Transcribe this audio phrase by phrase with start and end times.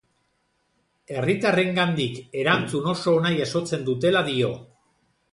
[1.17, 4.49] Herritarrengandik erantzun oso ona jasotzen dutela dio.